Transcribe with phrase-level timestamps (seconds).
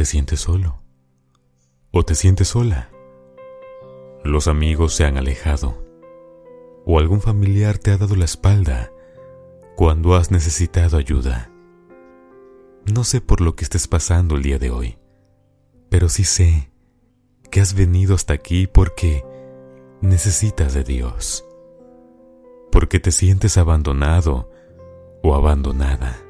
[0.00, 0.80] te sientes solo
[1.90, 2.90] o te sientes sola.
[4.24, 5.84] Los amigos se han alejado
[6.86, 8.90] o algún familiar te ha dado la espalda
[9.76, 11.52] cuando has necesitado ayuda.
[12.90, 14.96] No sé por lo que estés pasando el día de hoy,
[15.90, 16.72] pero sí sé
[17.50, 19.22] que has venido hasta aquí porque
[20.00, 21.44] necesitas de Dios,
[22.72, 24.50] porque te sientes abandonado
[25.22, 26.29] o abandonada.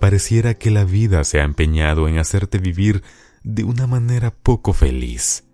[0.00, 3.02] Pareciera que la vida se ha empeñado en hacerte vivir
[3.42, 5.44] de una manera poco feliz.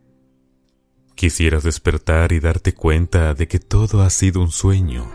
[1.15, 5.11] Quisieras despertar y darte cuenta de que todo ha sido un sueño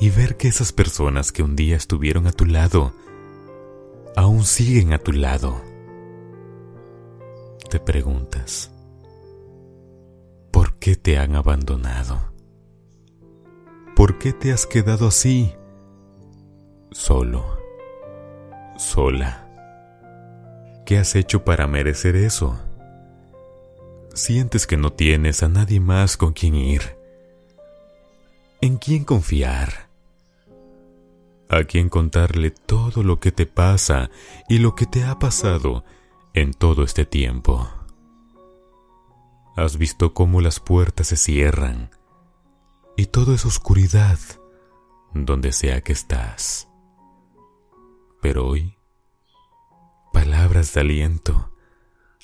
[0.00, 2.92] y ver que esas personas que un día estuvieron a tu lado
[4.16, 5.62] aún siguen a tu lado.
[7.70, 8.70] Te preguntas,
[10.50, 12.32] ¿por qué te han abandonado?
[13.96, 15.54] ¿Por qué te has quedado así,
[16.90, 17.61] solo,
[18.82, 19.48] sola?
[20.84, 22.60] ¿Qué has hecho para merecer eso?
[24.14, 26.96] Sientes que no tienes a nadie más con quien ir.
[28.60, 29.88] ¿En quién confiar?
[31.48, 34.10] ¿A quién contarle todo lo que te pasa
[34.48, 35.84] y lo que te ha pasado
[36.34, 37.68] en todo este tiempo?
[39.56, 41.90] Has visto cómo las puertas se cierran
[42.96, 44.18] y todo es oscuridad
[45.14, 46.71] donde sea que estás.
[48.22, 48.78] Pero hoy,
[50.12, 51.52] palabras de aliento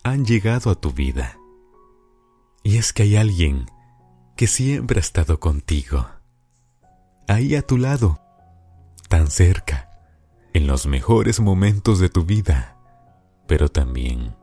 [0.05, 1.39] han llegado a tu vida.
[2.63, 3.67] Y es que hay alguien
[4.37, 6.07] que siempre ha estado contigo,
[7.27, 8.21] ahí a tu lado,
[9.09, 9.91] tan cerca,
[10.55, 12.77] en los mejores momentos de tu vida,
[13.49, 14.37] pero también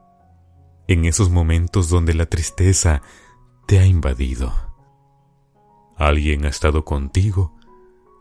[0.87, 3.01] en esos momentos donde la tristeza
[3.65, 4.53] te ha invadido.
[5.95, 7.55] Alguien ha estado contigo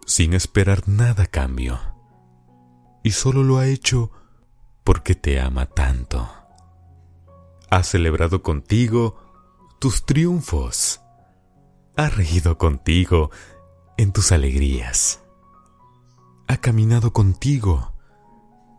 [0.07, 1.94] sin esperar nada cambio,
[3.05, 4.11] y solo lo ha hecho
[4.83, 6.29] porque te ama tanto.
[7.71, 9.17] Ha celebrado contigo
[9.79, 11.01] tus triunfos.
[11.97, 13.31] Ha reído contigo
[13.99, 15.23] en tus alegrías.
[16.49, 17.93] Ha caminado contigo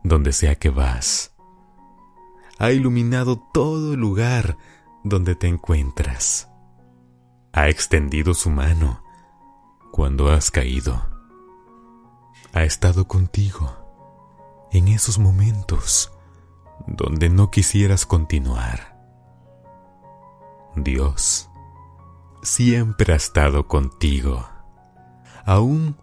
[0.04, 1.36] donde sea que vas.
[2.58, 4.58] Ha iluminado todo el lugar
[5.04, 6.50] donde te encuentras.
[7.54, 9.04] Ha extendido su mano
[9.92, 11.06] cuando has caído.
[12.54, 13.85] Ha estado contigo
[14.76, 16.12] en esos momentos
[16.86, 18.94] donde no quisieras continuar.
[20.76, 21.50] Dios
[22.44, 24.46] siempre ha estado contigo,
[25.46, 25.96] aun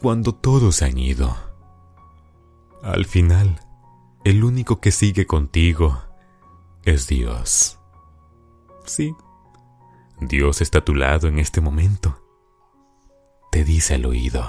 [0.00, 1.36] cuando todos han ido.
[2.82, 3.60] Al final,
[4.24, 6.00] el único que sigue contigo
[6.84, 7.78] es Dios.
[8.86, 9.14] Sí,
[10.18, 12.22] Dios está a tu lado en este momento.
[13.52, 14.48] Te dice al oído,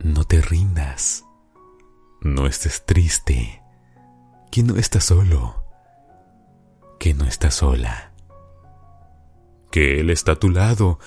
[0.00, 1.23] no te rindas,
[2.24, 3.62] no estés triste,
[4.50, 5.64] que no estás solo
[7.04, 8.12] que no estás sola,
[9.70, 10.98] que Él está a tu lado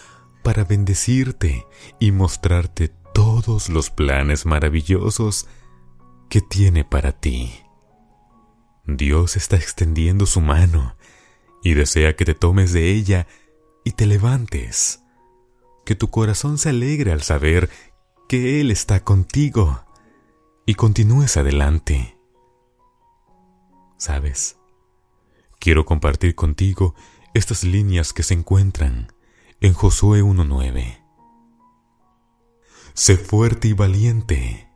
[0.44, 1.66] para bendecirte
[2.00, 5.48] y mostrarte todos los planes maravillosos
[6.30, 7.52] que tiene para ti.
[8.86, 10.96] Dios está extendiendo su mano
[11.64, 13.26] y desea que te tomes de ella
[13.84, 15.02] y te levantes,
[15.84, 17.72] que tu corazón se alegre al saber
[18.30, 19.84] que Él está contigo
[20.68, 22.20] y continúes adelante.
[23.98, 24.58] ¿Sabes?
[25.60, 26.96] quiero compartir contigo
[27.34, 29.12] estas líneas que se encuentran
[29.62, 31.04] en Josué 1.9.
[32.94, 34.70] Sé fuerte y valiente.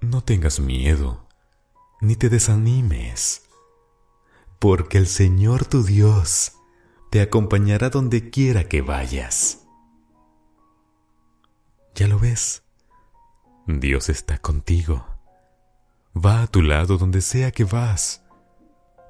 [0.00, 1.26] No tengas miedo,
[2.00, 3.42] ni te desanimes,
[4.58, 6.52] porque el Señor tu Dios
[7.10, 9.66] te acompañará donde quiera que vayas.
[11.94, 12.62] Ya lo ves,
[13.66, 15.06] Dios está contigo.
[16.16, 18.22] Va a tu lado donde sea que vas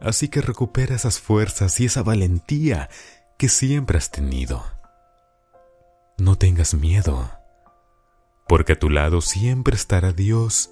[0.01, 2.91] Así que recupera esas fuerzas y esa valentía
[3.39, 4.65] que siempre has tenido.
[6.19, 7.31] No tengas miedo,
[8.49, 10.71] porque a tu lado siempre estará Dios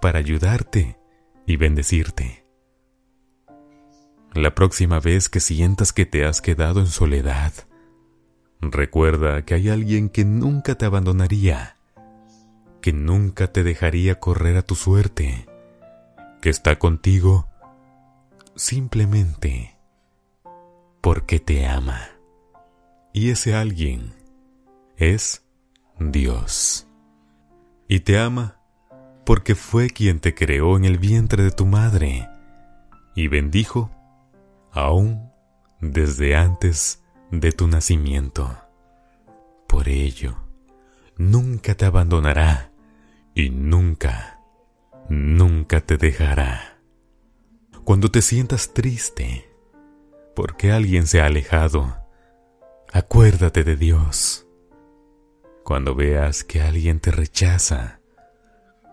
[0.00, 0.98] para ayudarte
[1.46, 2.44] y bendecirte.
[4.34, 7.52] La próxima vez que sientas que te has quedado en soledad,
[8.60, 11.75] recuerda que hay alguien que nunca te abandonaría,
[12.86, 15.48] que nunca te dejaría correr a tu suerte,
[16.40, 17.48] que está contigo
[18.54, 19.76] simplemente
[21.00, 22.10] porque te ama.
[23.12, 24.14] Y ese alguien
[24.98, 25.42] es
[25.98, 26.86] Dios.
[27.88, 28.60] Y te ama
[29.24, 32.28] porque fue quien te creó en el vientre de tu madre
[33.16, 33.90] y bendijo
[34.70, 35.32] aún
[35.80, 37.02] desde antes
[37.32, 38.56] de tu nacimiento.
[39.66, 40.36] Por ello,
[41.16, 42.70] nunca te abandonará
[43.36, 44.40] y nunca
[45.08, 46.80] nunca te dejará.
[47.84, 49.48] Cuando te sientas triste
[50.34, 51.96] porque alguien se ha alejado,
[52.92, 54.46] acuérdate de Dios.
[55.64, 58.00] Cuando veas que alguien te rechaza,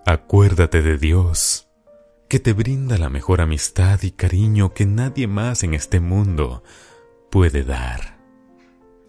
[0.05, 1.69] acuérdate de Dios,
[2.27, 6.63] que te brinda la mejor amistad y cariño que nadie más en este mundo
[7.31, 8.19] puede dar,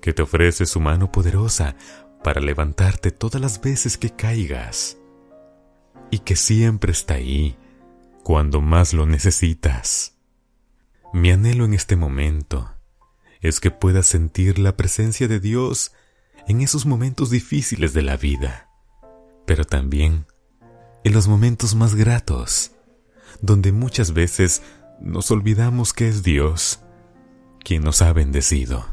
[0.00, 1.76] que te ofrece su mano poderosa
[2.22, 4.98] para levantarte todas las veces que caigas
[6.11, 7.56] y que siempre está ahí
[8.23, 10.17] cuando más lo necesitas.
[11.12, 12.73] Mi anhelo en este momento
[13.41, 15.93] es que puedas sentir la presencia de Dios
[16.49, 18.71] en esos momentos difíciles de la vida,
[19.47, 20.27] pero también
[21.05, 22.73] en los momentos más gratos,
[23.41, 24.62] donde muchas veces
[25.01, 26.81] nos olvidamos que es Dios
[27.62, 28.87] quien nos ha bendecido.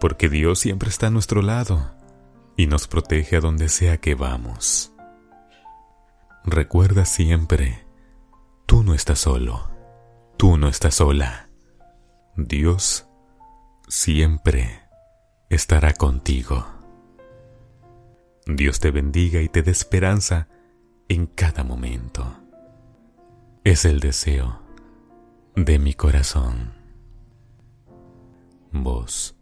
[0.00, 1.94] Porque Dios siempre está a nuestro lado
[2.56, 4.92] y nos protege a donde sea que vamos.
[6.44, 7.86] Recuerda siempre,
[8.66, 9.70] tú no estás solo,
[10.36, 11.50] tú no estás sola.
[12.36, 13.06] Dios
[13.88, 14.82] siempre
[15.50, 16.66] estará contigo.
[18.46, 20.48] Dios te bendiga y te dé esperanza
[21.08, 22.36] en cada momento.
[23.64, 24.62] Es el deseo
[25.54, 26.72] de mi corazón.
[28.72, 29.36] Voz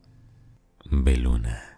[0.91, 1.76] Beluna.